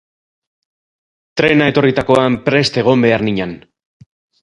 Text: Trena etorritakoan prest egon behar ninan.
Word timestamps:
Trena 1.41 1.69
etorritakoan 1.73 2.41
prest 2.49 2.83
egon 2.85 3.09
behar 3.09 3.29
ninan. 3.31 3.59